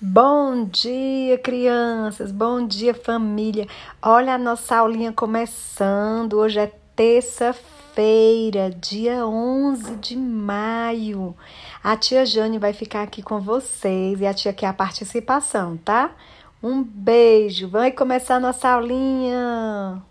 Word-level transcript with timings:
Bom 0.00 0.64
dia, 0.64 1.38
crianças! 1.38 2.32
Bom 2.32 2.66
dia, 2.66 2.92
família! 2.92 3.68
Olha 4.02 4.34
a 4.34 4.38
nossa 4.38 4.76
aulinha 4.76 5.12
começando. 5.12 6.34
Hoje 6.34 6.58
é 6.58 6.72
terça-feira, 6.96 8.70
dia 8.70 9.24
11 9.24 9.96
de 9.96 10.16
maio. 10.16 11.34
A 11.82 11.96
tia 11.96 12.26
Jane 12.26 12.58
vai 12.58 12.72
ficar 12.72 13.02
aqui 13.02 13.22
com 13.22 13.40
vocês 13.40 14.20
e 14.20 14.26
a 14.26 14.34
tia 14.34 14.52
quer 14.52 14.66
a 14.66 14.72
participação, 14.74 15.76
tá? 15.76 16.10
Um 16.60 16.82
beijo! 16.82 17.68
Vai 17.68 17.92
começar 17.92 18.36
a 18.36 18.40
nossa 18.40 18.68
aulinha! 18.68 20.02